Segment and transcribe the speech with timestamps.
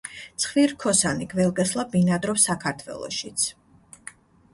[0.43, 3.47] ცხვირრქოსანი გველგესლა ბინადრობს საქართველოშიც.